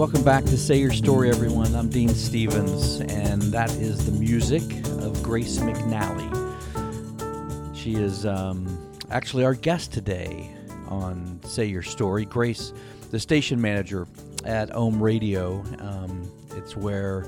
[0.00, 1.74] Welcome back to Say Your Story, everyone.
[1.74, 4.62] I'm Dean Stevens, and that is the music
[5.02, 6.26] of Grace McNally.
[7.76, 10.56] She is um, actually our guest today
[10.88, 12.24] on Say Your Story.
[12.24, 12.72] Grace,
[13.10, 14.08] the station manager
[14.46, 15.62] at Ohm Radio.
[15.80, 17.26] Um, it's where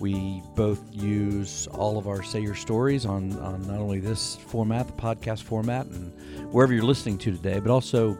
[0.00, 4.88] we both use all of our Say Your Stories on, on not only this format,
[4.88, 6.12] the podcast format, and
[6.52, 8.18] wherever you're listening to today, but also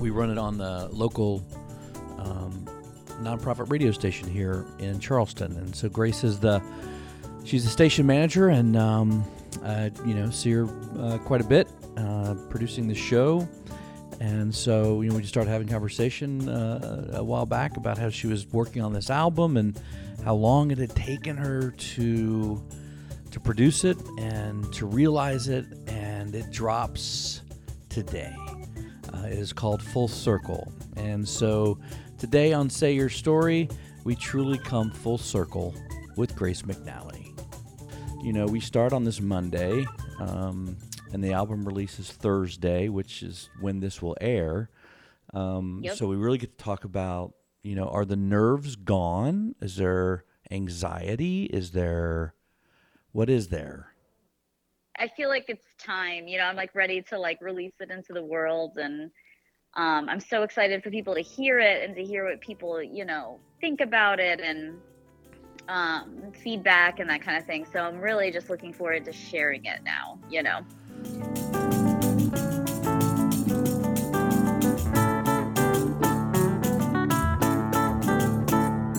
[0.00, 1.44] we run it on the local
[3.20, 5.56] nonprofit radio station here in Charleston.
[5.56, 6.62] And so Grace is the
[7.44, 9.24] she's the station manager, and um,
[9.62, 13.48] I, you know see her uh, quite a bit uh, producing the show.
[14.20, 18.10] And so you know we just started having conversation uh, a while back about how
[18.10, 19.78] she was working on this album and
[20.24, 22.62] how long it had taken her to
[23.30, 27.42] to produce it and to realize it, and it drops
[27.88, 28.34] today.
[29.12, 31.78] Uh, it is called Full Circle, and so
[32.22, 33.68] today on Say Your Story,
[34.04, 35.74] we truly come full circle
[36.16, 37.36] with Grace McNally.
[38.22, 39.84] You know, we start on this Monday,
[40.20, 40.76] um,
[41.12, 44.70] and the album releases Thursday, which is when this will air.
[45.34, 45.96] Um, Yep.
[45.96, 47.34] So we really get to talk about,
[47.64, 49.56] you know, are the nerves gone?
[49.60, 51.46] Is there anxiety?
[51.46, 52.36] Is there,
[53.10, 53.88] what is there?
[54.96, 56.28] I feel like it's time.
[56.28, 59.10] You know, I'm like ready to like release it into the world, and
[59.74, 63.06] um, I'm so excited for people to hear it and to hear what people, you
[63.06, 64.78] know, think about it and
[65.68, 67.66] um, feedback and that kind of thing.
[67.72, 70.18] So I'm really just looking forward to sharing it now.
[70.28, 70.60] You know.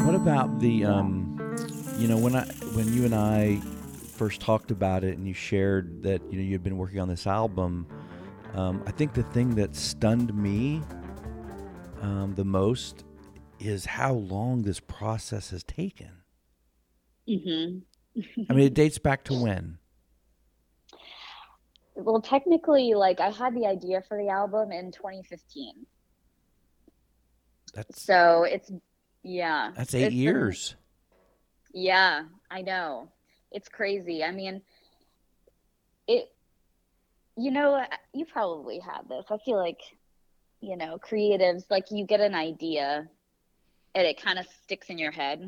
[0.04, 1.56] What about the, um,
[2.00, 3.58] you know, when I when you and I
[4.16, 7.10] first talked about it, and you shared that you know you had been working on
[7.10, 7.86] this album,
[8.54, 10.82] um, I think the thing that stunned me
[12.02, 13.04] um, the most
[13.60, 16.12] is how long this process has taken.
[17.28, 17.80] hmm
[18.50, 19.80] I mean, it dates back to when?
[21.96, 25.86] Well, technically, like I had the idea for the album in 2015.
[27.74, 28.72] That's So it's
[29.24, 29.72] yeah.
[29.76, 30.76] that's eight it's been- years.
[31.74, 33.10] Yeah, I know.
[33.52, 34.24] It's crazy.
[34.24, 34.62] I mean,
[37.38, 39.26] you know, uh, you probably had this.
[39.30, 39.82] I feel like,
[40.62, 43.08] you know, creatives, like you get an idea
[43.96, 45.40] and it kind of sticks in your head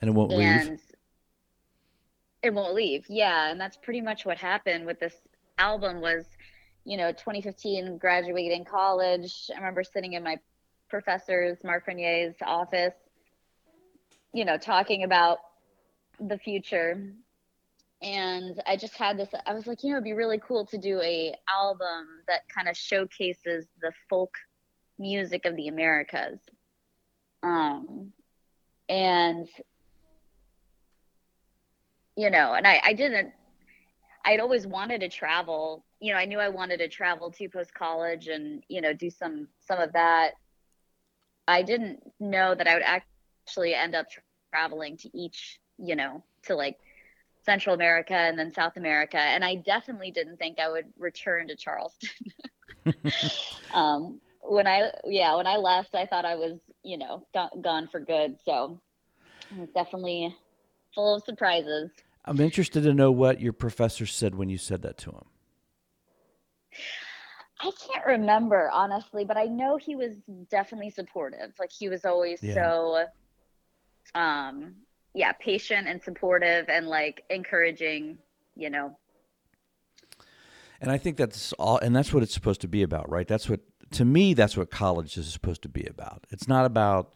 [0.00, 0.78] and it won't leave.
[2.42, 3.06] it won't leave.
[3.08, 5.14] Yeah, and that's pretty much what happened with this
[5.58, 6.26] album was,
[6.84, 9.50] you know, 2015 graduating college.
[9.54, 10.38] I remember sitting in my
[10.90, 12.94] professor's Mark Renier's office,
[14.32, 15.38] you know, talking about
[16.20, 17.00] the future.
[18.04, 20.78] And I just had this I was like, you know, it'd be really cool to
[20.78, 24.34] do a album that kind of showcases the folk
[24.98, 26.38] music of the Americas.
[27.42, 28.12] Um
[28.88, 29.48] and
[32.16, 33.32] you know, and I, I didn't,
[34.24, 35.84] I'd always wanted to travel.
[36.00, 39.10] You know, I knew I wanted to travel to post college and, you know, do
[39.10, 40.32] some, some of that.
[41.46, 44.22] I didn't know that I would actually end up tra-
[44.52, 46.78] traveling to each, you know, to like
[47.44, 49.18] Central America and then South America.
[49.18, 52.10] And I definitely didn't think I would return to Charleston.
[53.74, 57.88] um, when I, yeah, when I left, I thought I was, you know, go- gone
[57.90, 58.36] for good.
[58.44, 58.80] So
[59.50, 60.34] it was definitely
[60.94, 61.90] full of surprises.
[62.24, 65.24] I'm interested to know what your professor said when you said that to him.
[67.60, 70.16] I can't remember honestly, but I know he was
[70.50, 71.52] definitely supportive.
[71.58, 72.54] Like he was always Yeah.
[72.54, 73.04] so
[74.14, 74.74] um
[75.14, 78.18] yeah, patient and supportive and like encouraging,
[78.56, 78.96] you know.
[80.80, 83.26] And I think that's all, and that's what it's supposed to be about, right?
[83.26, 83.60] That's what,
[83.92, 86.26] to me, that's what college is supposed to be about.
[86.30, 87.14] It's not about,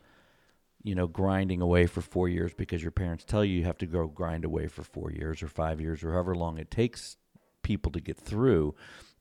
[0.85, 3.87] you know, grinding away for four years because your parents tell you you have to
[3.87, 7.17] go grind away for four years or five years or however long it takes
[7.63, 8.75] people to get through.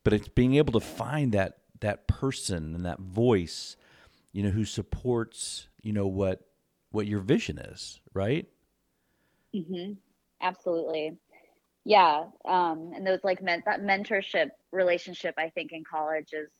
[0.03, 3.75] But it's being able to find that that person and that voice,
[4.31, 6.41] you know, who supports, you know, what
[6.91, 8.47] what your vision is, right?
[9.53, 9.93] Hmm
[10.41, 11.17] Absolutely.
[11.83, 12.25] Yeah.
[12.45, 16.51] Um, and those like men- that mentorship relationship, I think in college is,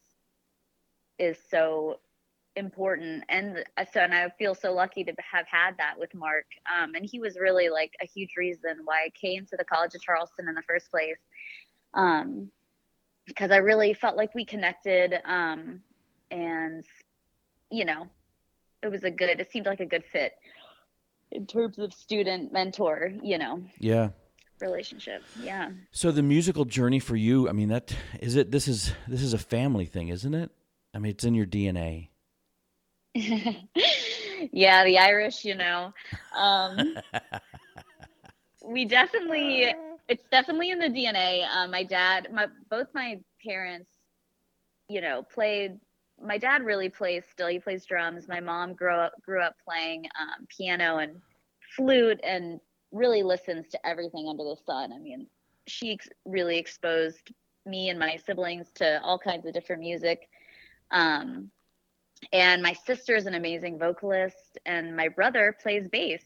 [1.20, 2.00] is so
[2.56, 3.24] important.
[3.30, 6.46] And uh, so, and I feel so lucky to have had that with Mark.
[6.66, 9.94] Um, and he was really like a huge reason why I came to the College
[9.94, 11.20] of Charleston in the first place.
[11.94, 12.50] Um,
[13.28, 15.14] because I really felt like we connected.
[15.26, 15.82] Um,
[16.32, 16.86] and,
[17.70, 18.08] you know,
[18.82, 20.34] it was a good, it seemed like a good fit
[21.32, 24.10] in terms of student mentor, you know, Yeah.
[24.60, 25.24] relationship.
[25.42, 25.72] Yeah.
[25.92, 28.52] So the musical journey for you, I mean, that is it.
[28.52, 30.52] This is this is a family thing, isn't it?
[30.94, 32.10] I mean, it's in your DNA.
[33.16, 35.94] yeah, the Irish, you know.
[36.36, 36.98] Um,
[38.64, 39.74] we definitely,
[40.08, 41.48] it's definitely in the DNA.
[41.48, 43.90] Um, my dad, my both my parents,
[44.90, 45.80] you know, played.
[46.22, 47.48] My dad really plays still.
[47.48, 48.28] He plays drums.
[48.28, 51.22] My mom grew up grew up playing um, piano and
[51.76, 52.60] flute, and
[52.92, 54.92] really listens to everything under the sun.
[54.92, 55.28] I mean,
[55.68, 57.32] she ex- really exposed
[57.66, 60.30] me and my siblings to all kinds of different music.
[60.92, 61.52] Um,
[62.32, 66.24] and my sister is an amazing vocalist, and my brother plays bass.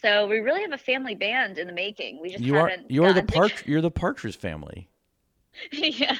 [0.00, 2.20] So we really have a family band in the making.
[2.20, 4.88] We just you are you're the part you're the Partridge family.
[5.72, 6.16] yeah.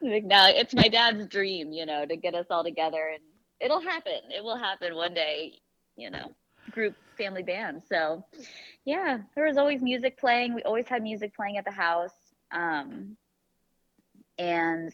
[0.00, 3.22] No, it's my dad's dream, you know, to get us all together, and
[3.60, 4.20] it'll happen.
[4.34, 5.54] It will happen one day,
[5.96, 6.30] you know,
[6.70, 7.82] group family band.
[7.88, 8.24] So,
[8.84, 10.54] yeah, there was always music playing.
[10.54, 12.14] We always had music playing at the house.
[12.52, 13.16] Um,
[14.38, 14.92] and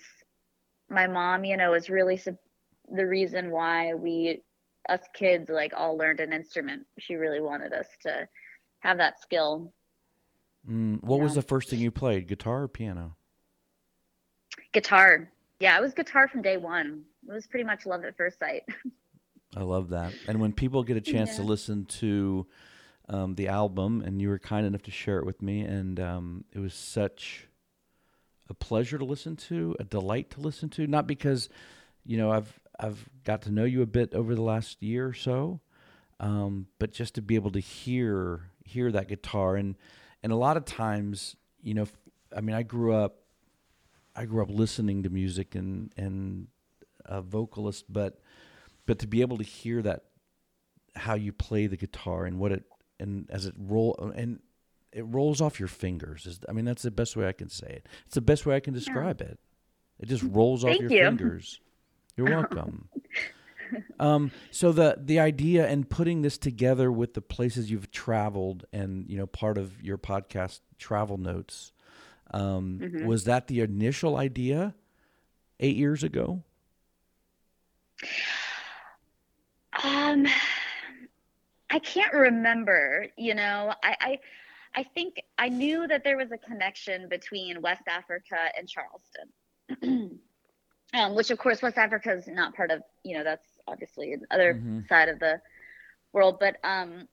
[0.89, 2.39] my mom, you know, was really sub-
[2.91, 4.43] the reason why we,
[4.89, 6.87] us kids, like all learned an instrument.
[6.99, 8.29] She really wanted us to
[8.81, 9.73] have that skill.
[10.69, 12.27] Mm, what was the first thing you played?
[12.27, 13.17] Guitar or piano?
[14.75, 15.31] Guitar.
[15.61, 17.05] Yeah, it was guitar from day one.
[17.27, 18.65] It was pretty much love at first sight.
[19.57, 20.13] I love that.
[20.27, 21.37] And when people get a chance yeah.
[21.37, 22.47] to listen to
[23.09, 26.45] um, the album, and you were kind enough to share it with me, and um,
[26.53, 27.47] it was such
[28.51, 30.87] a pleasure to listen to, a delight to listen to.
[30.87, 31.49] Not because,
[32.05, 35.15] you know, I've I've got to know you a bit over the last year or
[35.15, 35.61] so,
[36.19, 39.77] um, but just to be able to hear hear that guitar and
[40.23, 41.87] and a lot of times, you know,
[42.35, 43.24] I mean, I grew up
[44.17, 46.49] I grew up listening to music and and
[47.05, 48.21] a vocalist, but
[48.87, 50.05] but to be able to hear that
[50.97, 52.65] how you play the guitar and what it
[53.01, 54.41] and as it roll and
[54.93, 57.67] it rolls off your fingers is I mean that's the best way I can say
[57.67, 57.89] it.
[58.07, 59.29] It's the best way I can describe yeah.
[59.29, 59.39] it.
[60.01, 61.05] It just rolls Thank off your you.
[61.05, 61.61] fingers.
[62.17, 62.89] You're welcome.
[63.99, 69.09] um, so the the idea and putting this together with the places you've traveled and
[69.09, 71.73] you know part of your podcast travel notes
[72.35, 73.07] um, mm-hmm.
[73.07, 74.75] was that the initial idea
[75.61, 76.43] eight years ago?
[79.85, 80.27] Um,
[81.71, 83.07] I can't remember.
[83.17, 84.19] You know, I, I
[84.75, 90.21] I think I knew that there was a connection between West Africa and Charleston,
[90.95, 92.83] um, which of course West Africa is not part of.
[93.05, 94.81] You know, that's obviously another mm-hmm.
[94.89, 95.41] side of the
[96.13, 97.07] world, but um,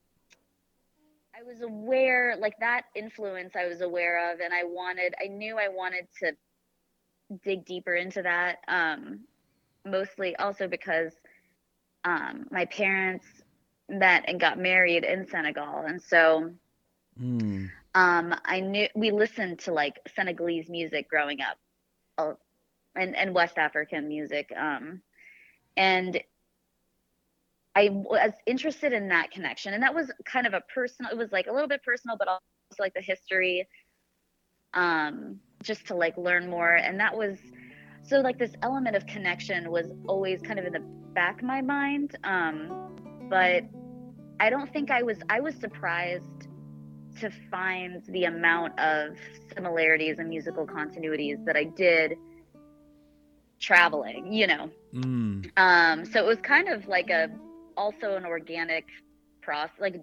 [1.41, 5.57] I was aware, like that influence, I was aware of, and I wanted, I knew
[5.57, 6.33] I wanted to
[7.43, 8.59] dig deeper into that.
[8.67, 9.21] Um,
[9.85, 11.13] mostly also because
[12.03, 13.25] um, my parents
[13.89, 16.51] met and got married in Senegal, and so
[17.19, 17.69] mm.
[17.95, 21.57] um, I knew we listened to like Senegalese music growing up,
[22.17, 22.33] uh,
[22.95, 25.01] and and West African music, um,
[25.75, 26.21] and
[27.75, 31.11] I was interested in that connection, and that was kind of a personal.
[31.11, 32.41] It was like a little bit personal, but also
[32.79, 33.67] like the history,
[34.73, 37.37] um, just to like learn more, and that was
[38.03, 40.79] so like this element of connection was always kind of in the
[41.13, 42.97] back of my mind um,
[43.29, 43.63] but
[44.39, 46.47] i don't think i was i was surprised
[47.19, 49.15] to find the amount of
[49.53, 52.15] similarities and musical continuities that i did
[53.59, 55.51] traveling you know mm.
[55.57, 57.29] um, so it was kind of like a
[57.77, 58.85] also an organic
[59.41, 60.01] process like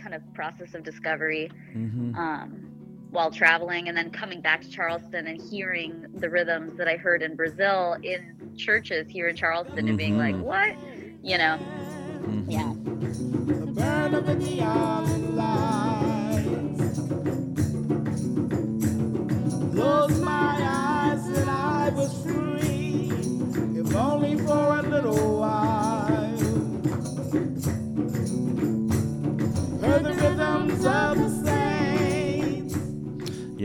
[0.00, 2.14] kind of process of discovery mm-hmm.
[2.14, 2.70] um,
[3.10, 7.22] while traveling and then coming back to Charleston and hearing the rhythms that I heard
[7.22, 9.88] in Brazil in churches here in Charleston mm-hmm.
[9.88, 10.44] and being like, mm-hmm.
[10.44, 10.76] what?
[11.22, 11.58] You know?
[12.26, 12.50] Mm-hmm.
[12.50, 12.74] Yeah.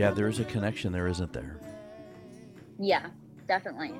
[0.02, 1.60] Yeah, there is a connection there, isn't there?
[2.76, 3.06] Yeah,
[3.46, 3.94] definitely.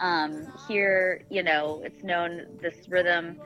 [0.00, 3.38] Um, here, you know, it's known this rhythm,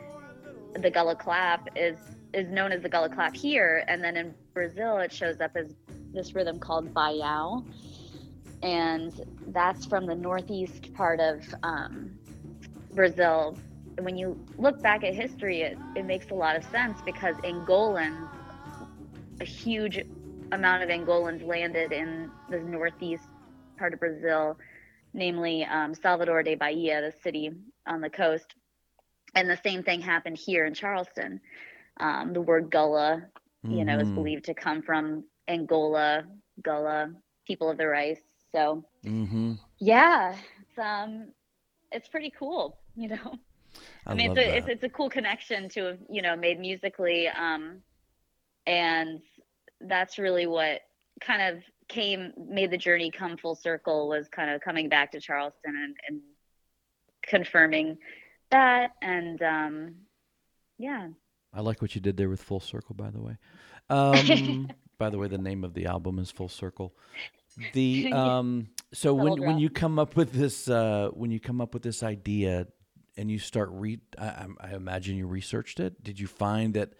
[0.81, 1.99] the gullah clap is
[2.33, 5.75] is known as the gullah clap here, and then in Brazil it shows up as
[6.15, 7.65] this rhythm called baião,
[8.63, 9.13] and
[9.49, 12.17] that's from the northeast part of um,
[12.95, 13.59] Brazil.
[13.97, 17.35] And when you look back at history, it, it makes a lot of sense because
[17.39, 18.29] Angolans,
[19.41, 19.99] a huge
[20.53, 23.29] amount of Angolans landed in the northeast
[23.79, 24.59] part of Brazil,
[25.13, 27.51] namely um, Salvador de Bahia, the city
[27.87, 28.55] on the coast.
[29.35, 31.41] And the same thing happened here in Charleston.
[31.99, 33.23] Um, the word Gullah,
[33.65, 33.75] mm-hmm.
[33.75, 34.15] you know, is mm-hmm.
[34.15, 36.25] believed to come from Angola,
[36.63, 37.13] Gullah,
[37.47, 38.21] people of the rice.
[38.53, 39.55] So, mm-hmm.
[39.79, 41.29] yeah, it's um,
[41.93, 42.79] it's pretty cool.
[42.97, 43.17] you know.
[44.07, 46.59] I, I mean, it's a, it's, it's a cool connection to have, you know, made
[46.59, 47.29] musically.
[47.29, 47.83] Um,
[48.67, 49.21] and
[49.81, 50.81] that's really what
[51.21, 55.21] kind of came, made the journey come full circle was kind of coming back to
[55.21, 56.21] Charleston and, and
[57.23, 57.99] confirming
[58.51, 58.93] that.
[59.03, 59.95] And, um,
[60.79, 61.09] yeah.
[61.53, 63.37] I like what you did there with Full Circle, by the way.
[63.89, 66.95] Um, by the way, the name of the album is Full Circle.
[67.73, 71.61] The um, so Double when when you come up with this uh, when you come
[71.61, 72.67] up with this idea
[73.17, 76.03] and you start read, I, I imagine you researched it.
[76.03, 76.93] Did you find that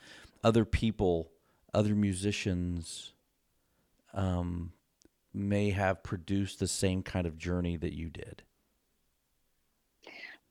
[0.43, 1.31] other people,
[1.73, 3.13] other musicians,
[4.15, 4.73] um,
[5.33, 8.43] may have produced the same kind of journey that you did?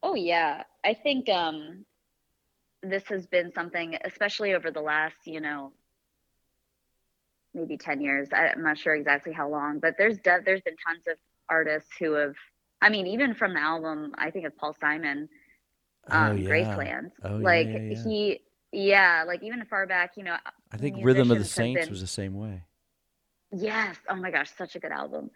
[0.01, 1.85] Oh yeah, I think um,
[2.81, 5.73] this has been something, especially over the last, you know,
[7.53, 8.29] maybe ten years.
[8.33, 11.17] I, I'm not sure exactly how long, but there's de- there's been tons of
[11.49, 12.35] artists who have.
[12.81, 15.27] I mean, even from the album, I think of Paul Simon,
[16.09, 17.11] um, oh yeah, Graceland.
[17.25, 18.03] Oh, like yeah, yeah.
[18.03, 20.37] he, yeah, like even far back, you know.
[20.71, 22.63] I think Rhythm of the Saints been- was the same way.
[23.51, 23.95] Yes.
[24.07, 25.31] Oh my gosh, such a good album.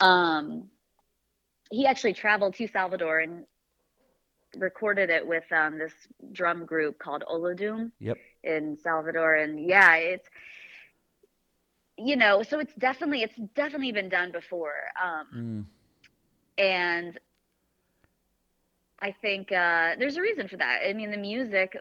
[0.00, 0.70] Um,
[1.70, 3.46] he actually traveled to Salvador and
[4.56, 5.92] recorded it with um, this
[6.32, 8.18] drum group called Olodum Yep.
[8.44, 10.28] in Salvador, and yeah, it's
[12.00, 15.64] you know, so it's definitely it's definitely been done before, um, Mm.
[16.58, 17.18] and
[19.00, 20.82] I think uh, there's a reason for that.
[20.86, 21.76] I mean, the music,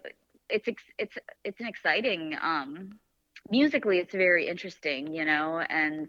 [0.49, 2.35] it's it's it's an exciting.
[2.41, 2.99] Um,
[3.49, 6.07] musically, it's very interesting, you know, and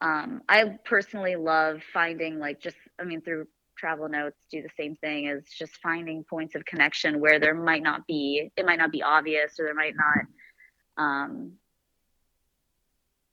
[0.00, 4.96] um, I personally love finding like just, I mean, through travel notes, do the same
[4.96, 8.92] thing as just finding points of connection where there might not be, it might not
[8.92, 11.04] be obvious, or there might not.
[11.04, 11.52] Um,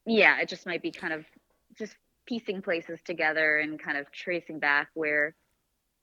[0.06, 1.26] yeah, it just might be kind of
[1.78, 5.36] just piecing places together and kind of tracing back where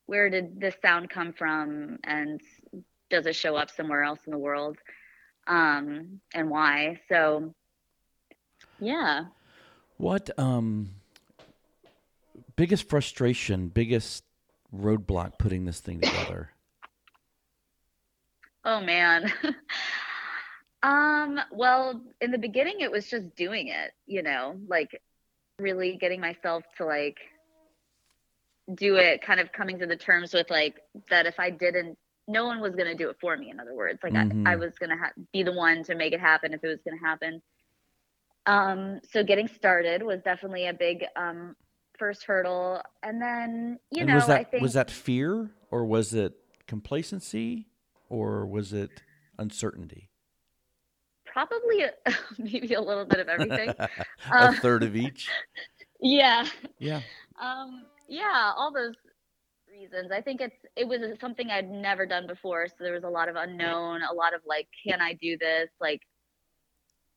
[0.07, 2.41] where did this sound come from and
[3.11, 4.79] does it show up somewhere else in the world
[5.47, 7.01] um and why?
[7.09, 7.55] So
[8.79, 9.25] yeah.
[9.97, 10.91] What um
[12.57, 14.25] biggest frustration, biggest
[14.75, 16.51] roadblock putting this thing together?
[18.65, 19.33] oh man.
[20.83, 25.03] Um well in the beginning it was just doing it you know like
[25.59, 27.19] really getting myself to like
[28.75, 30.77] do it kind of coming to the terms with like
[31.11, 31.99] that if i didn't
[32.29, 34.47] no one was going to do it for me in other words like Mhm.
[34.47, 36.69] I, I was going to ha- be the one to make it happen if it
[36.69, 37.43] was going to happen
[38.47, 41.55] um so getting started was definitely a big um
[41.99, 45.85] first hurdle and then you and know was that i think was that fear or
[45.85, 46.35] was it
[46.67, 47.67] complacency
[48.09, 49.03] or was it
[49.39, 50.11] uncertainty?
[51.27, 51.93] probably a,
[52.39, 53.75] maybe a little bit of everything
[54.39, 55.29] a Uh, third of each.
[56.01, 56.45] yeah
[56.79, 57.03] Yeah.
[57.41, 58.95] um yeah all those
[59.79, 60.11] reasons.
[60.11, 63.29] I think it's it was something i'd never done before so there was a lot
[63.29, 65.71] of unknown a lot of like can i do this?
[65.81, 66.03] Like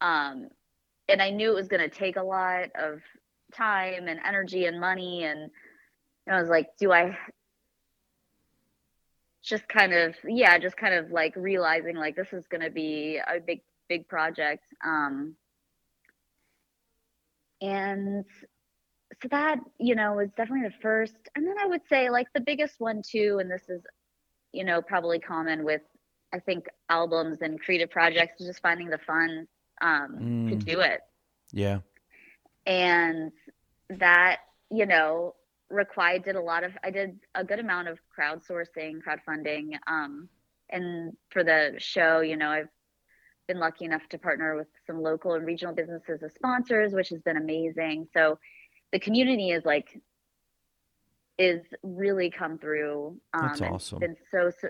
[0.01, 0.47] um
[1.09, 3.01] and i knew it was going to take a lot of
[3.53, 5.49] time and energy and money and,
[6.25, 7.17] and i was like do i
[9.43, 13.19] just kind of yeah just kind of like realizing like this is going to be
[13.27, 15.35] a big big project um
[17.61, 18.25] and
[19.21, 22.41] so that you know was definitely the first and then i would say like the
[22.41, 23.83] biggest one too and this is
[24.51, 25.81] you know probably common with
[26.33, 29.47] i think albums and creative projects is just finding the fun
[29.81, 30.65] um to Mm.
[30.65, 31.01] do it
[31.51, 31.79] Yeah.
[32.65, 33.31] and
[33.99, 34.37] that
[34.71, 35.35] you know
[35.69, 40.27] required did a lot of i did a good amount of crowdsourcing crowdfunding um
[40.69, 42.67] and for the show you know i've
[43.47, 47.21] been lucky enough to partner with some local and regional businesses as sponsors which has
[47.21, 48.37] been amazing so
[48.91, 50.01] the community is like
[51.37, 53.99] is really come through um That's awesome.
[53.99, 54.69] been so, so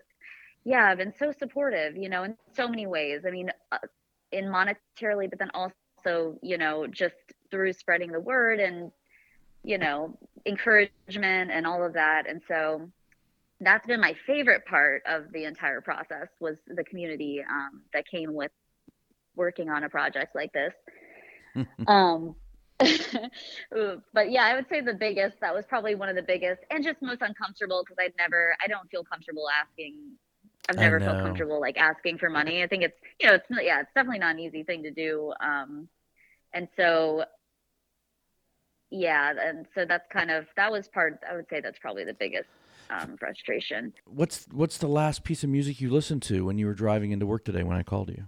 [0.63, 3.21] yeah been so supportive you know in so many ways.
[3.27, 3.77] I mean uh,
[4.31, 7.15] in monetarily but then also you know just
[7.49, 8.91] through spreading the word and
[9.63, 12.23] you know encouragement and all of that.
[12.27, 12.89] And so
[13.59, 18.33] that's been my favorite part of the entire process was the community um, that came
[18.33, 18.51] with
[19.35, 20.73] working on a project like this.
[21.87, 22.35] Um
[24.13, 26.83] but yeah i would say the biggest that was probably one of the biggest and
[26.83, 29.95] just most uncomfortable because i'd never i don't feel comfortable asking.
[30.69, 32.61] I've never felt comfortable like asking for money.
[32.63, 34.91] I think it's you know it's not- yeah it's definitely not an easy thing to
[34.91, 35.87] do um
[36.53, 37.25] and so
[38.91, 42.13] yeah and so that's kind of that was part i would say that's probably the
[42.13, 42.47] biggest
[42.91, 43.93] um, frustration.
[44.05, 47.25] What's what's the last piece of music you listened to when you were driving into
[47.25, 48.27] work today when I called you?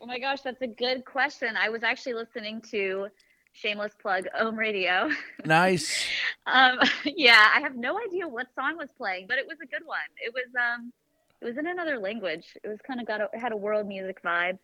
[0.00, 1.56] Oh my gosh, that's a good question.
[1.56, 3.08] I was actually listening to
[3.52, 5.08] shameless plug, Ohm Radio.
[5.44, 6.06] Nice.
[6.46, 9.86] um, yeah, I have no idea what song was playing, but it was a good
[9.86, 9.98] one.
[10.18, 10.92] It was um,
[11.40, 12.44] it was in another language.
[12.62, 14.58] It was kind of got a, had a world music vibe,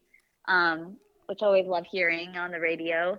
[0.48, 0.96] um,
[1.26, 3.18] which I always love hearing on the radio.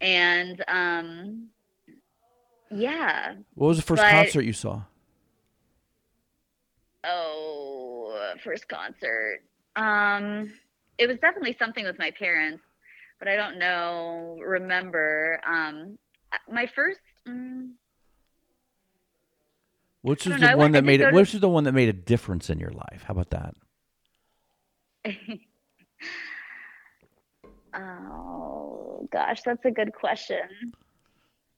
[0.00, 1.48] And um,
[2.70, 3.34] yeah.
[3.54, 4.82] What was the first But- concert you saw?
[7.04, 9.40] Oh, first concert.
[9.76, 10.52] Um,
[10.98, 12.62] it was definitely something with my parents,
[13.18, 15.40] but I don't know, remember.
[15.46, 15.98] Um,
[16.50, 17.00] my first.
[17.28, 17.72] Mm,
[20.02, 21.10] Which is don't know, the one that made it?
[21.10, 23.04] to- Which was the one that made a difference in your life?
[23.06, 23.54] How about that?
[27.74, 30.38] oh gosh, that's a good question.
[30.60, 30.66] Do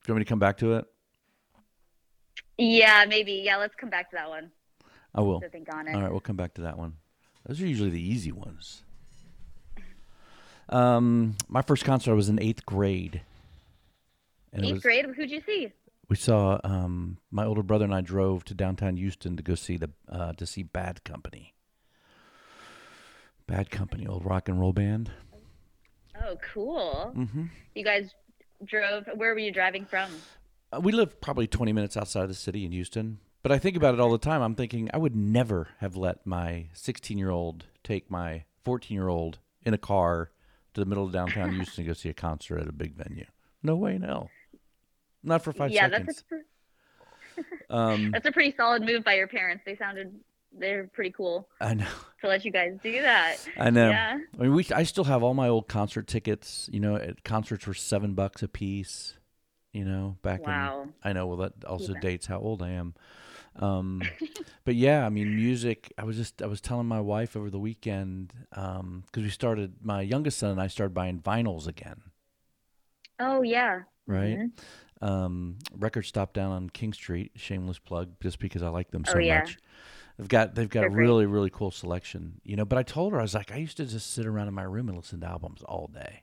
[0.09, 0.87] you want me to come back to it?
[2.59, 3.43] Yeah, maybe.
[3.45, 4.51] Yeah, let's come back to that one.
[5.15, 5.41] I will.
[5.53, 5.95] Think on it.
[5.95, 6.95] All right, we'll come back to that one.
[7.47, 8.83] Those are usually the easy ones.
[10.69, 13.23] Um, my first concert I was in eighth grade.
[14.53, 15.07] And Eighth was, grade.
[15.17, 15.73] Who'd you see?
[16.09, 19.77] we saw um, my older brother and I drove to downtown Houston to go see
[19.77, 21.55] the uh, to see Bad Company.
[23.47, 25.11] Bad Company, old rock and roll band.
[26.25, 27.13] Oh, cool.
[27.17, 27.45] Mm-hmm.
[27.75, 28.15] You guys
[28.65, 29.07] drove.
[29.15, 30.11] Where were you driving from?
[30.73, 33.19] Uh, we live probably 20 minutes outside of the city in Houston.
[33.43, 34.43] But I think about it all the time.
[34.43, 39.09] I'm thinking I would never have let my 16 year old take my 14 year
[39.09, 40.31] old in a car
[40.77, 43.27] to the middle of downtown Houston to go see a concert at a big venue.
[43.63, 44.31] No way in hell.
[45.25, 46.07] Not for five yeah, seconds.
[46.07, 46.37] that's a, pr-
[47.75, 49.63] Um, that's a pretty solid move by your parents.
[49.67, 50.15] They sounded
[50.59, 51.87] they're pretty cool I know.
[52.23, 53.37] to let you guys do that.
[53.59, 53.91] I know.
[53.91, 54.19] Yeah.
[54.39, 54.65] I mean, we.
[54.75, 56.71] I still have all my old concert tickets.
[56.73, 59.15] You know, at concerts were seven bucks a piece.
[59.73, 60.83] You know, back Wow.
[60.85, 60.95] in.
[61.03, 61.27] I know.
[61.27, 62.01] Well, that also Yeah.
[62.01, 62.95] dates how old I am.
[63.61, 64.03] Um,
[64.65, 65.93] but yeah, I mean, music.
[65.99, 66.43] I was just.
[66.43, 69.75] I was telling my wife over the weekend because we started.
[69.83, 72.03] My youngest son and I started buying vinyls again.
[73.19, 73.83] Oh yeah.
[74.07, 74.39] Right.
[74.39, 74.51] Mhm.
[75.03, 77.33] Um, record stop down on King Street.
[77.37, 79.41] Shameless plug, just because I like them so Oh, yeah.
[79.41, 79.59] much.
[80.19, 81.05] They've got they've got They're a great.
[81.07, 82.65] really really cool selection, you know.
[82.65, 84.63] But I told her I was like, I used to just sit around in my
[84.63, 86.23] room and listen to albums all day,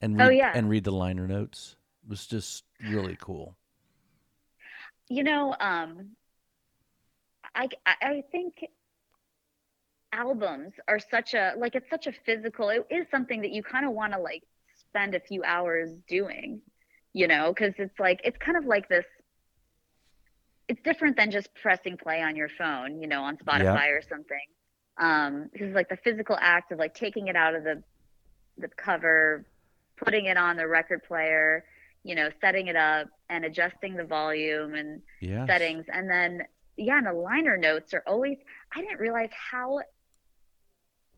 [0.00, 0.52] and read, Oh, yeah.
[0.54, 1.76] and read the liner notes.
[2.04, 3.56] It was just really cool.
[5.08, 6.10] You know, um,
[7.54, 8.54] I I think
[10.12, 12.68] albums are such a like it's such a physical.
[12.68, 14.42] It is something that you kind of want to like
[14.88, 16.60] spend a few hours doing,
[17.12, 19.04] you know, because it's like it's kind of like this.
[20.68, 24.46] It's different than just pressing play on your phone, you know, on Spotify or something.
[24.96, 27.82] Um, this is like the physical act of like taking it out of the
[28.58, 29.44] the cover,
[29.96, 31.64] putting it on the record player,
[32.04, 35.46] you know, setting it up and adjusting the volume and Yeah.
[35.46, 35.86] settings.
[35.92, 36.42] And then,
[36.76, 38.36] yeah, and the liner notes are always,
[38.74, 39.80] I didn't realize how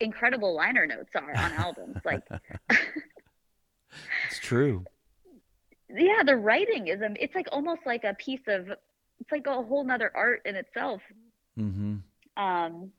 [0.01, 1.97] incredible liner notes are on albums.
[2.05, 2.23] Like,
[4.29, 4.85] It's true.
[5.89, 8.69] yeah, the writing is, um, it's like almost like a piece of,
[9.21, 11.01] it's like a whole nother art in itself.
[11.59, 11.97] Mm-hmm.
[12.43, 12.91] Um,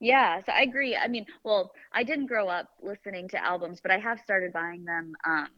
[0.00, 0.96] yeah, so I agree.
[0.96, 4.84] I mean, well, I didn't grow up listening to albums, but I have started buying
[4.84, 5.48] them um,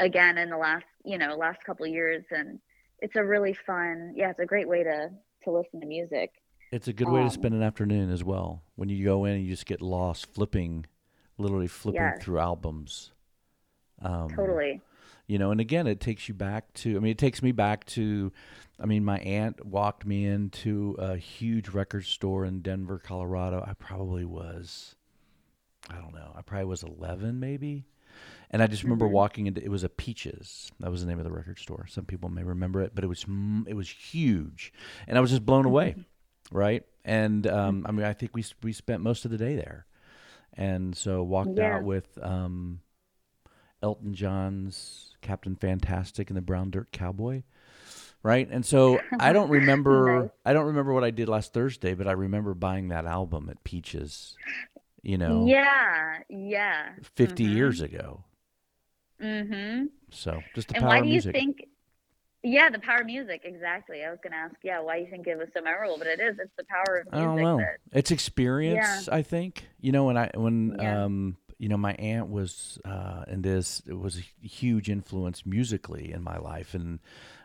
[0.00, 2.58] again in the last, you know, last couple of years, and
[3.00, 4.12] it's a really fun.
[4.16, 5.10] Yeah, it's a great way to
[5.44, 6.32] to listen to music.
[6.72, 8.62] It's a good way to Um, spend an afternoon as well.
[8.74, 10.84] When you go in and you just get lost flipping,
[11.38, 12.22] literally flipping Yes.
[12.24, 13.12] through albums.
[14.02, 14.80] Um, Totally.
[15.26, 17.84] you know and again it takes you back to i mean it takes me back
[17.86, 18.30] to
[18.78, 23.72] i mean my aunt walked me into a huge record store in denver colorado i
[23.72, 24.94] probably was
[25.90, 27.86] i don't know i probably was 11 maybe
[28.50, 29.10] and i just remember Mhm.
[29.12, 30.70] walking into it was a peaches.
[30.80, 31.86] That was the name of the record store.
[31.88, 33.24] Some people may remember it but it was
[33.66, 34.72] it was huge.
[35.06, 35.96] And i was just blown away
[36.52, 36.84] right?
[37.04, 39.86] And um, i mean i think we we spent most of the day there.
[40.54, 41.76] And so walked Yeah.
[41.76, 42.80] out with um,
[43.82, 47.42] Elton John's Captain Fantastic and the Brown Dirt Cowboy,
[48.22, 48.48] right?
[48.50, 52.12] And so I don't remember I don't remember what I did last Thursday, but I
[52.12, 54.36] remember buying that album at Peaches,
[55.06, 56.88] you know, Yeah, yeah.
[57.14, 57.54] 50 Mhm.
[57.54, 58.24] years ago.
[59.22, 59.86] Mm-hmm.
[60.10, 61.34] So just the And power why do you music.
[61.34, 61.64] think?
[62.42, 63.42] Yeah, the power of music.
[63.44, 64.04] Exactly.
[64.04, 64.54] I was to ask.
[64.62, 65.96] Yeah, why you think it was so memorable?
[65.98, 66.36] But it is.
[66.38, 67.12] It's the power of music.
[67.12, 67.56] I don't know.
[67.58, 69.68] That, It's experience, I think.
[69.80, 71.04] You know, when I when Yeah.
[71.04, 76.12] um you know my aunt was uh and this it was a huge influence musically
[76.12, 76.98] in my life and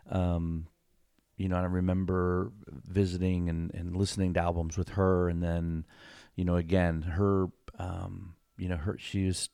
[0.09, 0.67] um
[1.37, 5.85] you know, I remember visiting and, and listening to albums with her and then,
[6.35, 7.47] you know, again, her
[7.79, 9.49] um you know, her she was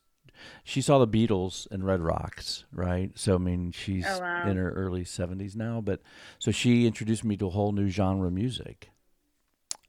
[0.64, 3.12] she saw the Beatles and Red Rocks, right?
[3.16, 4.42] So I mean, she's Oh, wow.
[4.42, 6.00] in her early 70s now, but
[6.38, 8.90] so she introduced me to a whole new genre of music.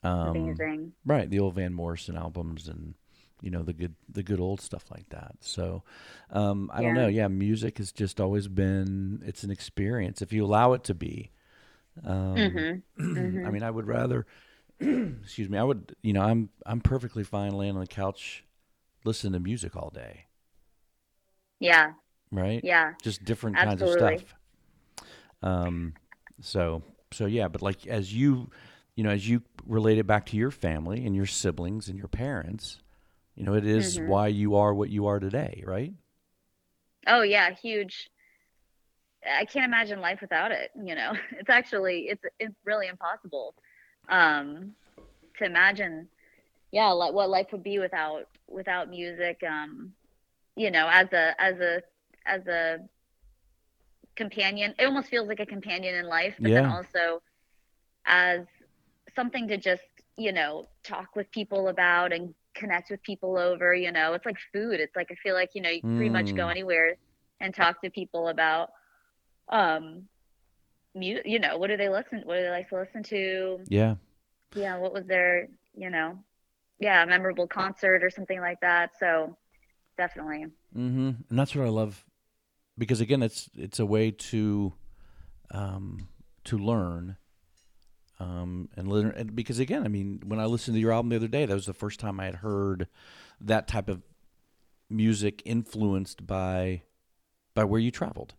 [0.04, 0.94] Um, amazing.
[1.06, 2.94] Right, the old Van Morrison albums and
[3.42, 5.36] you know the good the good old stuff like that.
[5.40, 5.84] So
[6.30, 7.08] um, I don't know.
[7.08, 11.32] Yeah, music has just always been it's an experience if you allow it to be.
[12.06, 12.68] Um,
[13.00, 13.40] Mm-hmm.
[13.46, 14.26] I mean, I would rather.
[15.22, 15.58] excuse me.
[15.58, 15.96] I would.
[16.02, 18.46] You know, I'm I'm perfectly fine laying on the couch,
[19.04, 20.26] listening to music all day.
[21.60, 21.94] Yeah.
[22.32, 22.64] Right.
[22.64, 22.94] Yeah.
[23.02, 24.36] Just different kinds of stuff.
[25.42, 25.94] Um.
[26.42, 28.50] So so yeah, but like as you,
[28.96, 32.08] you know, as you relate it back to your family and your siblings and your
[32.08, 32.82] parents,
[33.36, 34.06] you know, it is Mhm.
[34.06, 35.94] why you are what you are today, right?
[37.08, 38.10] Oh yeah, huge.
[39.26, 40.72] I can't imagine life without it.
[40.76, 43.56] You know, it's actually it's it's really impossible
[44.08, 44.74] um,
[45.38, 46.10] to imagine.
[46.72, 49.38] Yeah, like what life would be without without music.
[49.48, 49.94] Um,
[50.56, 51.82] you know, as a as a
[52.26, 52.78] as a
[54.16, 57.22] companion, it almost feels like a companion in life, but then also
[58.06, 58.42] as
[59.16, 59.84] something to just
[60.18, 63.74] you know talk with people about and connect with people over.
[63.74, 64.80] You know, it's like food.
[64.80, 66.50] It's like I feel like you know you can pretty much go Mm.
[66.50, 66.96] anywhere
[67.40, 68.70] and talk to people about
[69.52, 70.08] um
[70.94, 73.96] you know what do they listen what do they like to listen to Yeah.
[74.56, 76.18] yeah what was their you know
[76.80, 79.38] yeah memorable concert or something like that so
[79.98, 80.48] definitely
[80.78, 81.10] Mm-hmm.
[81.30, 82.06] And that's what I love,
[82.78, 84.72] because again, it's it's a way to,
[85.50, 86.08] um,
[86.44, 87.18] to learn,
[88.20, 89.12] um, and learn.
[89.18, 91.54] And because again, I mean, when I listened to your album the other day, that
[91.56, 92.88] was the first time I had heard
[93.42, 94.04] that type of
[94.92, 96.84] music influenced by,
[97.56, 98.36] by where you traveled,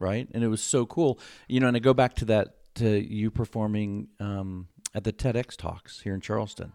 [0.00, 0.26] right?
[0.34, 1.68] And it was so cool, you know.
[1.68, 6.14] And I go back to that to you performing um, at the TEDx talks here
[6.14, 6.72] in Charleston.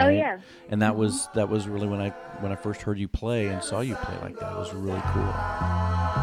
[0.00, 0.38] oh yeah
[0.70, 3.62] and that was that was really when I when I first heard you play and
[3.62, 4.52] saw you play like that.
[4.52, 6.21] It was really cool.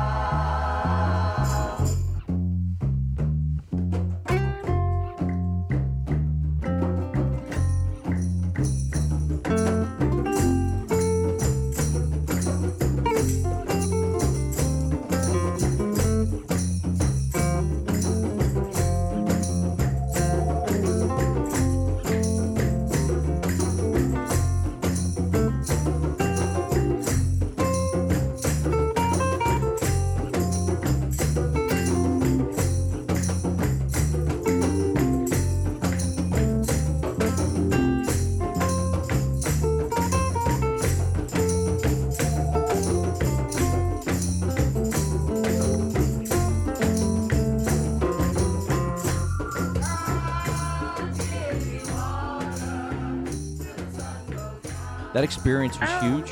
[55.13, 56.00] That experience was Oh.
[56.02, 56.32] huge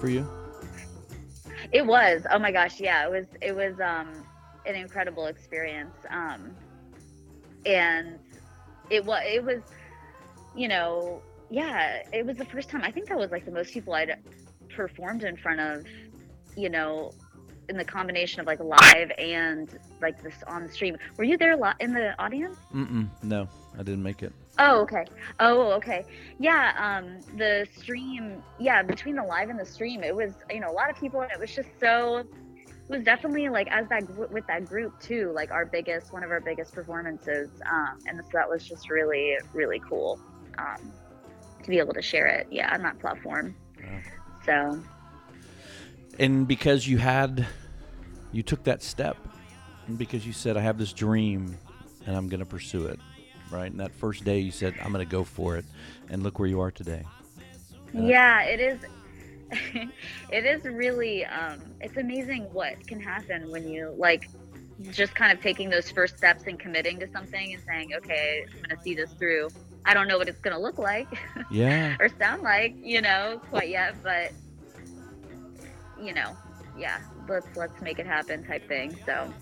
[0.00, 0.26] for you.
[1.72, 4.08] it was oh my gosh yeah it was it was um
[4.66, 6.50] an incredible experience um
[7.64, 8.18] and
[8.90, 9.60] it was it was
[10.56, 13.72] you know yeah it was the first time i think that was like the most
[13.72, 14.16] people i'd
[14.74, 15.84] performed in front of
[16.56, 17.12] you know
[17.70, 21.52] in the combination of like live and like this on the stream were you there
[21.52, 24.32] a lot in the audience Mm-mm, no, I didn't make it.
[24.58, 25.06] Oh, okay.
[25.40, 26.04] Oh, okay.
[26.38, 30.70] Yeah, um, the stream, yeah, between the live and the stream, it was, you know,
[30.70, 32.26] a lot of people, and it was just so, it
[32.88, 36.40] was definitely like as that with that group too, like our biggest, one of our
[36.40, 40.20] biggest performances, um, and so that was just really, really cool,
[40.58, 40.92] um,
[41.62, 43.54] to be able to share it, yeah, on that platform.
[43.82, 44.00] Wow.
[44.44, 44.82] So,
[46.18, 47.46] And because you had,
[48.32, 49.16] you took that step,
[49.96, 51.56] because you said, "I have this dream,
[52.06, 53.00] and I'm going to pursue it,"
[53.50, 53.70] right?
[53.70, 55.64] And that first day, you said, "I'm going to go for it,"
[56.08, 57.04] and look where you are today.
[57.92, 58.02] Yeah.
[58.02, 58.80] yeah, it is.
[60.30, 64.28] it is really um, it's amazing what can happen when you like
[64.92, 68.62] just kind of taking those first steps and committing to something and saying okay i'm
[68.62, 69.48] going to see this through
[69.84, 71.08] i don't know what it's going to look like
[71.50, 71.96] Yeah.
[71.98, 74.32] or sound like you know quite yet but
[76.00, 76.36] you know
[76.78, 79.32] yeah let's let's make it happen type thing so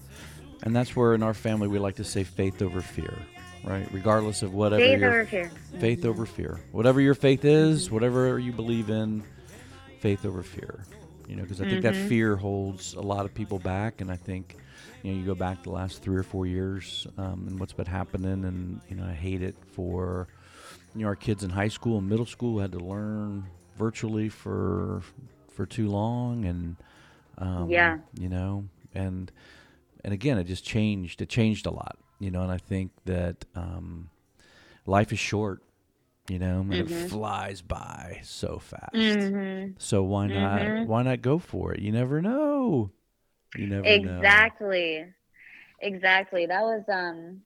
[0.62, 3.17] And that's where in our family we like to say faith over fear,
[3.64, 3.87] right?
[3.93, 6.61] Regardless of whatever faith your over fear faith over fear.
[6.73, 9.23] Whatever your faith is, whatever you believe in,
[10.01, 10.85] faith over fear.
[11.29, 12.09] You know, because I think that Mhm.
[12.09, 14.57] fear holds a lot of people back, and I think
[15.03, 17.87] you know you go back the last three or four years um, and what's been
[17.87, 20.27] happening, and you know I hate it for
[20.95, 23.45] you know our kids in high school and middle school had to learn
[23.77, 25.03] virtually for
[25.51, 26.77] for too long, and
[27.38, 27.98] um, Yeah.
[28.18, 29.31] you know, and
[30.05, 31.20] and again, it just changed.
[31.22, 32.42] It changed a lot, you know.
[32.42, 34.11] And I think that um,
[34.87, 35.62] life is short,
[36.29, 38.92] you know, and it flies by so fast.
[38.92, 40.66] hmm So why not?
[40.68, 40.87] Mhm.
[40.87, 41.81] Why not go for it?
[41.81, 42.90] You never know.
[43.55, 44.11] You never know.
[44.20, 45.05] exactly
[45.81, 47.40] exactly that was um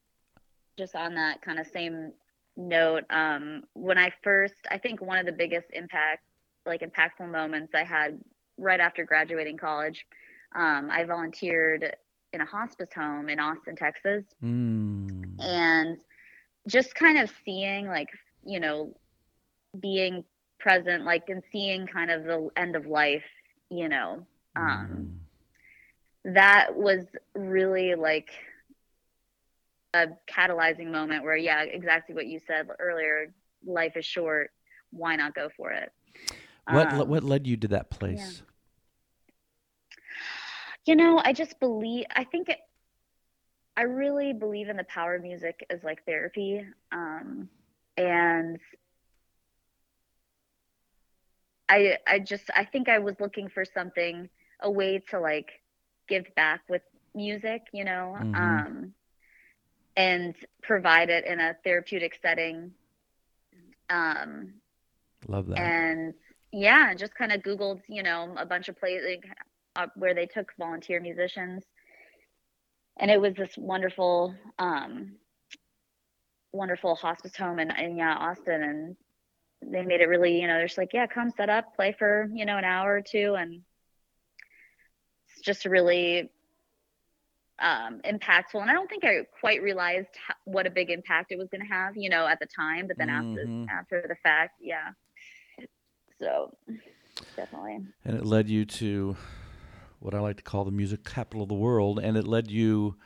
[0.78, 2.12] just on that kind of same
[2.56, 6.22] note, um, when I first, I think one of the biggest impact,
[6.66, 8.18] like impactful moments I had
[8.62, 10.06] right after graduating college,
[10.54, 11.96] um, I volunteered
[12.32, 15.34] in a hospice home in Austin, Texas, Mm.
[15.40, 15.98] and
[16.68, 18.08] just kind of seeing, like,
[18.44, 18.96] you know,
[19.78, 20.24] being
[20.58, 23.24] present, like, and seeing kind of the end of life,
[23.68, 25.10] you know, um,
[26.24, 26.34] Mm.
[26.34, 28.30] that was really like
[29.94, 33.34] a catalyzing moment where yeah exactly what you said earlier
[33.66, 34.50] life is short
[34.90, 35.92] why not go for it
[36.70, 38.42] What Um, what led you to that place?
[40.86, 42.58] You know i just believe i think it,
[43.76, 47.48] i really believe in the power of music as like therapy um
[47.96, 48.58] and
[51.68, 54.28] i i just i think i was looking for something
[54.62, 55.50] a way to like
[56.08, 56.82] give back with
[57.14, 58.34] music you know Mhm.
[58.34, 58.92] um
[59.96, 62.72] and provide it in a therapeutic setting
[63.90, 64.54] um
[65.26, 65.74] Love that.
[65.74, 66.14] and
[66.52, 69.24] yeah just kind of googled you know a bunch of places like,
[69.76, 71.64] uh, where they took volunteer musicians.
[72.98, 75.16] And it was this wonderful um
[76.52, 78.62] wonderful hospice home in, in yeah austin.
[78.62, 78.96] And
[79.72, 82.28] they made it really you know they're just like yeah come set up play for
[82.34, 83.34] you know an hour or two.
[83.38, 83.62] And
[85.34, 86.30] it's just really
[87.58, 88.60] um, impactful.
[88.60, 91.60] And i don't think i quite realized ho- what a big impact it was going
[91.62, 93.66] to have you know at the time but then Mhm.
[93.68, 94.90] after after the fact yeah.
[96.18, 96.56] So
[97.36, 97.78] definitely.
[98.04, 99.16] And it led you to
[100.02, 102.96] what I like to call the music capital of the world, and it led you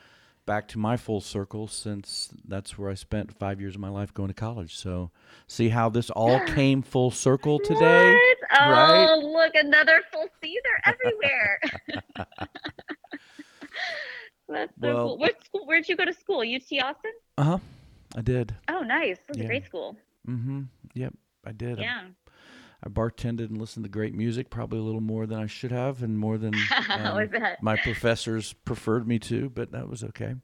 [0.46, 4.14] back to my full circle since that's where I spent five years of my life
[4.14, 4.76] going to college.
[4.76, 5.10] So,
[5.48, 8.12] see how this all came full circle today.
[8.12, 8.38] What?
[8.60, 9.16] Oh, right?
[9.24, 10.58] look, another full C.
[10.64, 11.60] They're everywhere.
[14.48, 15.18] That's so Well- cool.
[15.18, 15.66] What school?
[15.66, 16.40] Where'd you go to school?
[16.40, 17.12] UT Austin?
[17.38, 17.58] Uh huh.
[18.16, 18.54] I did.
[18.68, 19.18] Oh, nice.
[19.26, 19.44] That's Yeah.
[19.44, 19.96] a great school.
[20.28, 20.62] Mm-hmm.
[20.94, 21.12] Yep.
[21.44, 21.78] I did.
[21.78, 22.04] Yeah.
[22.86, 26.02] I, bartended and listened to great music, probably a little more than I should have,
[26.02, 26.54] and more than
[26.90, 27.28] um,
[27.60, 29.50] my professors preferred me to.
[29.50, 30.34] But that was okay.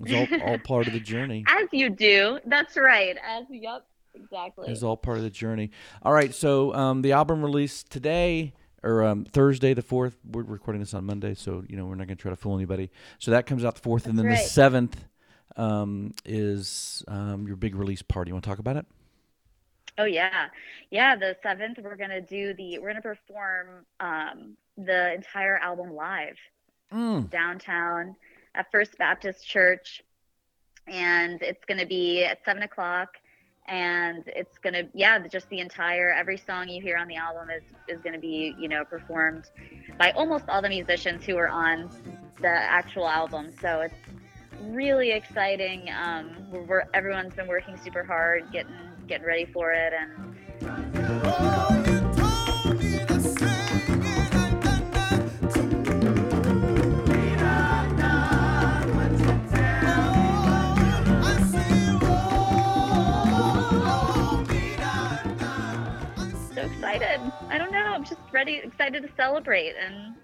[0.00, 1.44] It was all, all part of the journey.
[1.48, 2.38] As you do.
[2.46, 3.16] That's right.
[3.26, 4.68] As yep, exactly.
[4.68, 5.70] It's all part of the journey.
[6.02, 10.16] All right, so um, the album released today or um, Thursday the fourth.
[10.24, 12.56] We're recording this on Monday, so you know we're not going to try to fool
[12.56, 12.90] anybody.
[13.18, 15.04] So that comes out the fourth, and then That's the seventh
[15.56, 18.30] um, is um, your big release party.
[18.30, 18.86] You want to talk about it?
[20.00, 20.46] Oh yeah,
[20.90, 21.16] yeah.
[21.16, 22.78] The seventh, we're gonna do the.
[22.78, 23.66] We're gonna perform
[24.00, 26.36] um, the entire album live.
[26.92, 27.30] Mm.
[27.30, 28.16] downtown
[28.56, 30.02] at First Baptist Church,
[30.88, 33.10] and it's going to be at seven o'clock.
[33.68, 37.48] And it's going to, yeah, just the entire every song you hear on the album
[37.50, 39.44] is is going to be, you know, performed
[40.00, 41.88] by almost all the musicians who are on
[42.42, 43.52] the actual album.
[43.60, 43.94] So it's
[44.62, 45.88] really exciting.
[45.96, 48.74] Um, we're everyone's been working super hard, getting
[49.10, 51.30] getting ready for it, and
[66.54, 67.20] so excited.
[67.48, 67.78] I don't know.
[67.78, 70.14] I'm just ready, excited to celebrate, and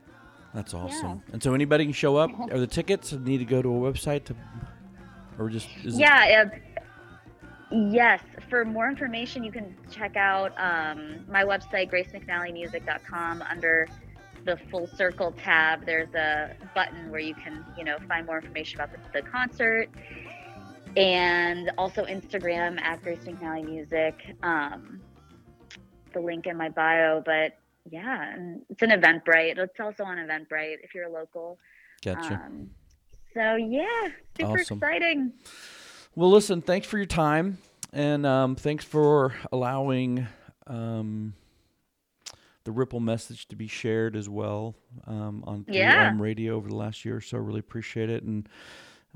[0.54, 1.22] That's awesome.
[1.32, 2.30] And so anybody can show up.
[2.50, 4.34] Are the tickets need to go to a website to,
[5.38, 6.50] or just it- yeah.
[6.52, 6.58] Uh,
[7.70, 8.22] yes.
[8.48, 13.42] For more information, you can check out um, my website, gracemcnallymusic.com.
[13.42, 13.88] Under
[14.44, 18.80] the Full Circle tab, there's a button where you can, you know, find more information
[18.80, 19.88] about the, the concert,
[20.96, 24.14] and also Instagram at Grace McNally Music.
[24.42, 25.00] Um,
[26.12, 27.58] the link in my bio, but
[27.90, 29.58] yeah, and it's an Eventbrite.
[29.58, 31.58] It's also on Eventbrite if you're local.
[32.04, 32.42] Gotcha.
[32.44, 32.70] Um,
[33.34, 34.78] so yeah, super Awesome.
[34.78, 35.32] exciting.
[36.16, 37.58] Well, listen, thanks for your time,
[37.92, 40.26] and um, thanks for allowing
[40.66, 41.34] um,
[42.64, 44.74] the Ripple message to be shared as well
[45.06, 46.14] um, on Yeah.
[46.16, 47.36] radio over the last year or so.
[47.36, 48.48] Really appreciate it, and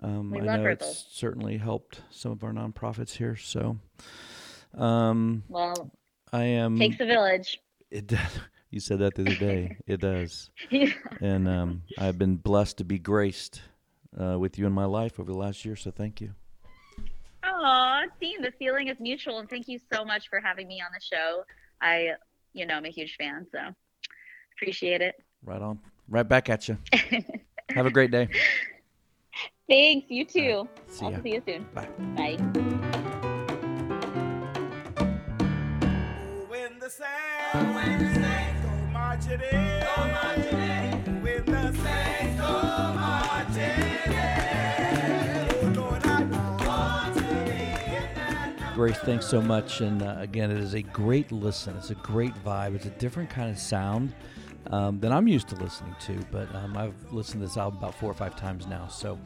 [0.02, 0.86] um, I know Ripple.
[0.88, 3.34] it's certainly helped some of our nonprofits here.
[3.34, 3.78] So,
[4.74, 5.90] um, Well,
[6.34, 6.78] I am.
[6.78, 7.58] takes a village.
[7.90, 8.20] it does.
[8.72, 9.78] You said that the other day.
[9.88, 10.92] It does, yeah.
[11.20, 13.62] and um, I've been blessed to be graced
[14.16, 15.74] uh, with you in my life over the last year.
[15.74, 16.34] So, thank you.
[17.62, 20.88] Aw, Dean, the feeling is mutual, and thank you so much for having me on
[20.94, 21.44] the show.
[21.82, 22.12] I,
[22.54, 23.58] you know, I'm a huge fan, so
[24.56, 25.14] appreciate it.
[25.44, 25.78] Right on.
[26.08, 26.78] Right back at you.
[27.70, 28.28] Have a great day.
[29.68, 30.68] Thanks, you too.
[30.88, 31.18] See I'll ya.
[31.22, 31.66] see you soon.
[31.74, 31.88] Bye.
[32.16, 32.36] Bye.
[36.48, 39.79] When the saints, when the saints go marching in,
[48.80, 49.82] Grace, thanks so much.
[49.82, 51.76] And uh, again, it is a great listen.
[51.76, 52.74] It's a great vibe.
[52.74, 54.14] It's a different kind of sound
[54.68, 56.18] um, than I'm used to listening to.
[56.32, 58.88] But um, I've listened to this album about four or five times now.
[58.88, 59.18] So,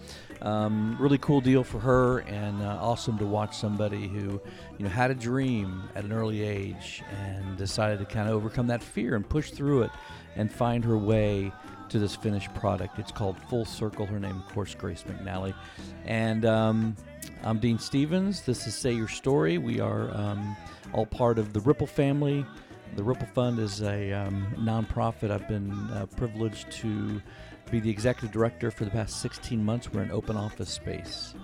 [0.43, 4.43] um, really cool deal for her, and uh, awesome to watch somebody who,
[4.77, 8.67] you know, had a dream at an early age and decided to kind of overcome
[8.67, 9.93] that fear and push through it
[10.35, 11.53] and find her way
[11.91, 12.99] to this finished product.
[12.99, 14.07] It's called Full Circle.
[14.07, 15.55] Her name, of course, Grace McNally.
[16.05, 16.97] And um,
[17.43, 18.43] I'm Dean Stevens.
[18.43, 19.59] This is Say Your Story.
[19.59, 20.57] We are um,
[20.93, 22.45] all part of the Ripple family.
[22.97, 25.31] The Ripple Fund is a um, nonprofit.
[25.31, 27.21] I've been uh, privileged to
[27.71, 29.93] be the executive director for the past 16 months.
[29.93, 31.35] We're an open office space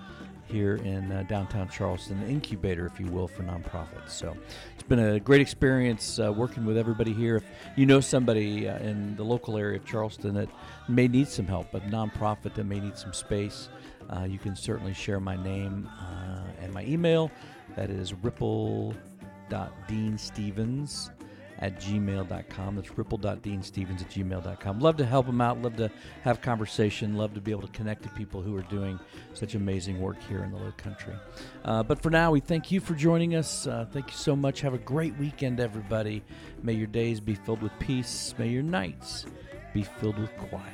[0.51, 4.09] here in uh, downtown Charleston, incubator, if you will, for nonprofits.
[4.09, 4.37] So
[4.73, 7.37] it's been a great experience uh, working with everybody here.
[7.37, 10.49] If you know somebody uh, in the local area of Charleston that
[10.87, 13.69] may need some help, a nonprofit that may need some space,
[14.15, 17.31] uh, you can certainly share my name uh, and my email.
[17.75, 21.09] That is ripple.deanstevens
[21.61, 22.75] at gmail.com.
[22.75, 24.79] That's ripple.deanstevens at gmail.com.
[24.79, 25.61] Love to help them out.
[25.61, 25.91] Love to
[26.23, 27.15] have conversation.
[27.15, 28.99] Love to be able to connect to people who are doing
[29.33, 31.13] such amazing work here in the low country.
[31.63, 33.67] Uh, but for now, we thank you for joining us.
[33.67, 34.61] Uh, thank you so much.
[34.61, 36.23] Have a great weekend, everybody.
[36.63, 38.33] May your days be filled with peace.
[38.37, 39.25] May your nights
[39.73, 40.67] be filled with quiet.